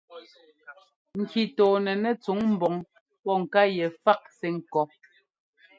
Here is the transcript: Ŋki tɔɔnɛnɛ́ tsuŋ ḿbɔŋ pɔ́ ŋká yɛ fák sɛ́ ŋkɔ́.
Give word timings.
Ŋki 1.19 1.41
tɔɔnɛnɛ́ 1.55 2.13
tsuŋ 2.21 2.39
ḿbɔŋ 2.53 2.75
pɔ́ 3.23 3.35
ŋká 3.43 3.61
yɛ 3.75 3.85
fák 4.03 4.21
sɛ́ 4.37 4.51
ŋkɔ́. 4.57 4.85